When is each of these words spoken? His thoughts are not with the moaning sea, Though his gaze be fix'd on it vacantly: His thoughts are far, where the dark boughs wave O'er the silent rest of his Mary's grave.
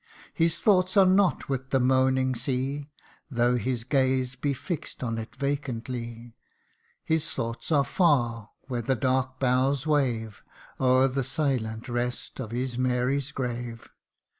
His 0.33 0.59
thoughts 0.59 0.97
are 0.97 1.05
not 1.05 1.47
with 1.47 1.69
the 1.69 1.79
moaning 1.79 2.33
sea, 2.33 2.89
Though 3.29 3.55
his 3.55 3.83
gaze 3.83 4.35
be 4.35 4.51
fix'd 4.51 5.03
on 5.03 5.19
it 5.19 5.35
vacantly: 5.35 6.33
His 7.03 7.29
thoughts 7.31 7.71
are 7.71 7.83
far, 7.83 8.49
where 8.61 8.81
the 8.81 8.95
dark 8.95 9.39
boughs 9.39 9.85
wave 9.85 10.43
O'er 10.79 11.07
the 11.07 11.23
silent 11.23 11.87
rest 11.87 12.39
of 12.39 12.49
his 12.49 12.79
Mary's 12.79 13.29
grave. 13.31 13.89